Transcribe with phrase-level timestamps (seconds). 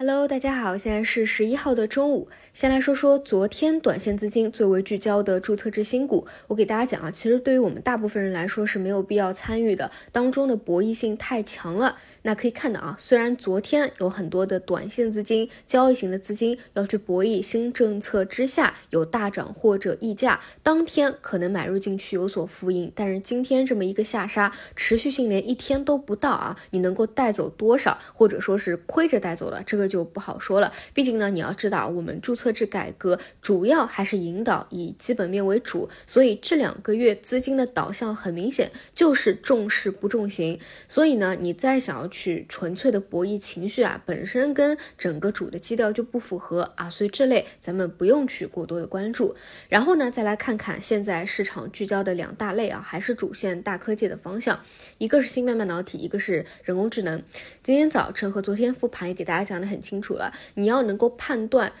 [0.00, 2.28] Hello，大家好，现在是十一号的中午。
[2.52, 6.24] 先来说说昨天短线资金最为聚焦的注册制新股。
[6.46, 11.96] 我给大家讲啊，其实对于我们大部分人来说是没有必要参与的，当中的博弈性太强了。
[12.22, 29.87] 那可以看到啊，虽然昨天有很多的短线资金、交易型的资金要去博弈新政策之下有大涨或者溢价，当天可能买入进去有所浮盈，但是今天这么一个下杀，持续性连一天都不到啊，你能够带走多少，或者说是亏着带走了，这个。
[29.88, 49.34] 就不好说了，毕竟呢，你要知道，我们注册制改革主要还是引导以基本面为主，所以这两个月资金的导向很明显就是重视不重型，所以呢，你再想要去纯粹的博弈情绪啊，本身跟整个主的基调就不符合啊，所以这类咱们不用去过多的关注。
[49.68, 54.60] 然后呢，再来看看现在市场聚焦的两大类啊，还是主线大科技的方向，
[54.98, 57.22] 一个是芯片半导体，一个是人工智能。
[57.62, 59.77] 今天早晨和昨天复盘也给大家讲的很。
[59.80, 61.72] 清楚了，你要能够判断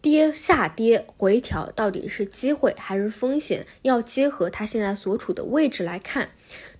[0.00, 6.30] 跌下跌回调到底是机会还是风险，要结合它现在所处的位置来看。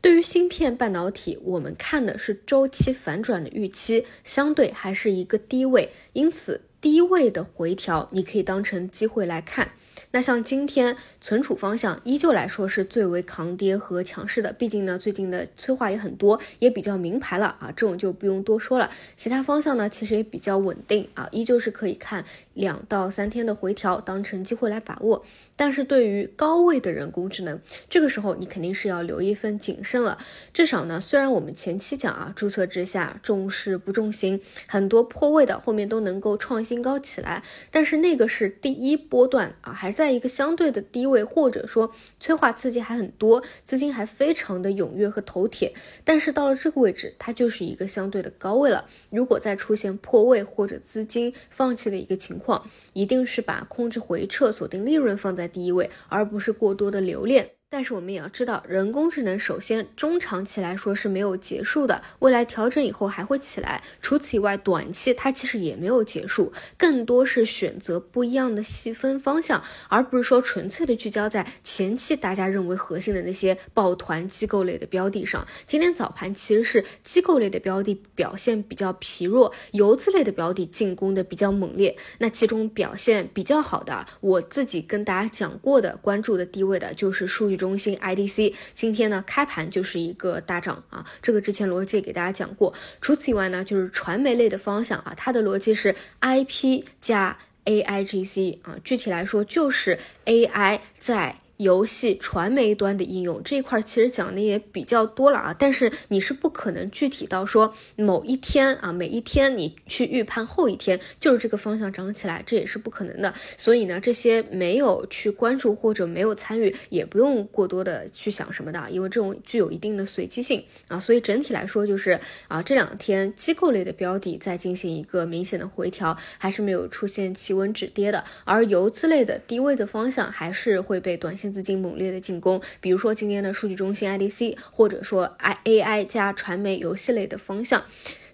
[0.00, 9.72] 对于芯片半导体，我们看的是周期反转的预期，相对还是一个低位，因此低位的回调你可以当成机会来看。
[10.10, 18.90] 那像今天存储方向依旧来说是最为抗跌和强势的，毕竟呢最近的催化也很多，也比较明牌了啊，这种就不用多说了。
[19.16, 25.24] 其他方向呢其实也比较稳定啊，依旧是可以看两到三天的回调当成机会来把握。
[25.54, 30.18] 但是对于高位的人工智能，这个时候你肯定是要留一份谨慎了。
[30.52, 45.74] 至少呢，虽然我们前期讲啊，注册之下重视不重心，很多破位的后面都能够创新高起来，但是那个是第一波段啊，还在一个相对的低位，或者说催化刺激还很多，资金还非常的踊跃和头铁。
[46.02, 48.88] 但是到了这个位置，它就是一个相对的高位了。
[49.10, 55.42] 如果再出现破位或者资金放弃的一个情况，一定是把控制回撤、锁定利润放在。
[55.52, 57.50] 第一位，而不是过多的留恋。
[57.72, 63.82] 但是我们也要知道，人工智能首先中长期来说是没有结束的，未来调整以后还会起来。
[64.02, 75.46] 除此以外，短期它其实也没有结束，更多是选择不一样的细分方向，而不是说纯粹的聚焦在前期大家认为核心的那些抱团机构类的标的上。
[75.66, 81.96] 今天早盘其实是机构类的标的表现比较疲弱，游资类的标的进攻的比较猛烈。
[82.18, 87.61] 那其中表现比较好的，我自己跟大家讲过的关注的低位的就是数据。
[87.62, 92.74] 中心 IDC 今天呢开盘就是一个大涨啊，这个之前逻辑给大家讲过。
[93.00, 101.36] 除此以外呢，就是传媒类的方向啊，它的逻辑是 IP 加 AIGC 啊，具体来说就是 AI 在。
[101.58, 113.32] 游戏传媒端的应用这一块其实讲的也比较多了啊，但是你是不可能具体到说某一天啊，每一天你去预判后一天就是这个方向涨起来，这也是不可能的。
[113.56, 120.98] 所以呢，这些没有去关注或者没有参与，也不用过多的去想什么的，因为这种具有一定的随机性啊。
[120.98, 131.51] 所以整体来说就是啊，这两天机构类的标的在进行一个明显的回调，还是没有出现企稳止跌的，而游资类的低位的方向还是会被短线。
[131.52, 137.84] 资金猛烈的进攻，比如说今天的数据中心 IDC，或者说 I AI 加传媒游戏类的方向。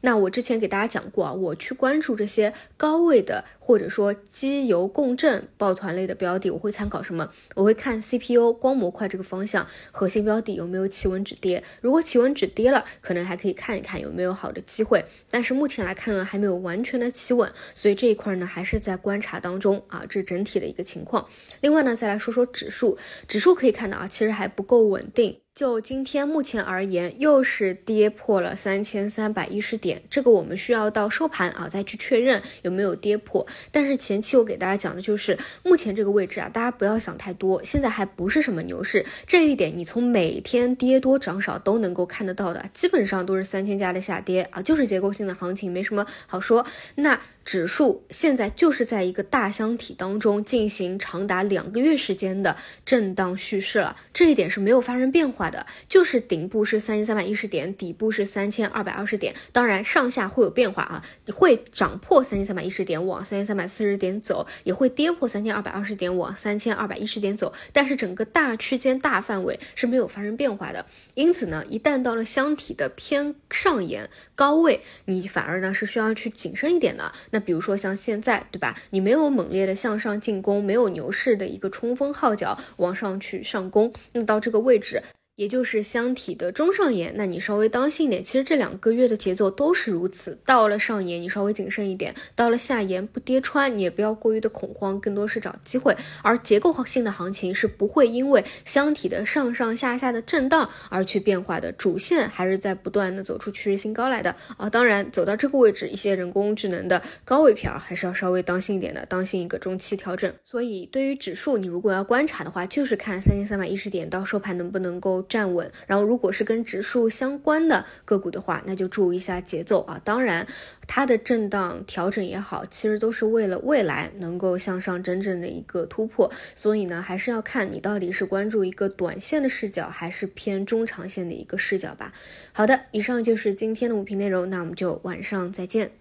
[0.08, 7.30] 那我之前给大家讲过啊，我去关注这些高位的或者说机油共振抱团类的标的，我会参考什么？
[7.54, 11.62] 我会看 CPU 光模块这个方向核心标的有没有企稳止跌。
[11.82, 15.04] 如果企稳止跌了，可能还可以看一看有没有好的机会。
[15.30, 21.28] 但是目前来看呢，还没有完全的企稳，所以这一块呢还是在观察当中啊，这是整体的一个情况。
[21.60, 22.96] 另外呢，再来说说指数，
[23.28, 25.42] 指数可以看到啊，其实还不够稳定。
[25.58, 33.44] 就今天目前而言，又是跌破了三千三百一十点，这个我们需要到收盘啊再去确认有没有跌破。
[33.72, 46.64] 但是前期我给大家讲的就是目前这个位置啊，大家不要想太多，现在还不是什么牛市，这一点你从每天跌多涨少都能够看得到的，基本上都是三千家的下跌啊，就是结构性的行情，没什么好说。
[46.94, 55.48] 那指数现在就是在一个大箱体当中进行长达两个月时间的震荡蓄势了，这一点是没有发生变化。
[55.50, 70.84] 的就是顶部是三千三百一十点，底部是三千二百二十点，当然上下会有变化啊，你会涨破三千三百一十点往三千三百四十点走，也会跌破三千二百二十点往三千二百一十点走，但是整个大区间大范围是没有发生变化的。
[71.14, 77.10] 因此呢，一旦到了箱体的偏上沿高位，你反而呢是需要去谨慎一点的。
[77.30, 78.74] 那比如说像现在，对吧？
[78.90, 85.02] 你没有猛烈的向上进攻，没有牛市的一个冲锋号角往上去上攻，那到这个位置。
[85.38, 88.24] 也就是箱体的中上沿，那你稍微当心一点。
[88.24, 95.96] 其实这两个月的节奏都是如此，到了上沿你稍微谨慎一点，到了下沿不跌穿，你也不要过于的恐慌，更多是找机会。
[96.24, 104.68] 而结构性的行情是不会因为箱体的上上下下的震荡而去变化的，主线还是在不断的走出趋势新高来的啊。
[104.68, 110.34] 当然走到这个位置，一些人工智能的高位票还是要稍微当心一点的，当心一个中期调整。
[110.44, 115.24] 所以对于指数，你如果要观察的话，就是看三千三百一十点到收盘能不能够。
[115.28, 120.00] 站稳，然后如果是跟指数相关的个股的话，那就注意一下节奏啊。
[120.02, 120.46] 当然，
[120.86, 126.32] 它的震荡调整也好，其实都是为了未来能够向上真正的一个突破。
[126.54, 132.12] 所以呢，还是要看你到底是关注一个短线的视角，还是偏中长线的一个视角吧。
[132.52, 135.97] 好的，以上就是今天的五评内容，那我们就晚上再见。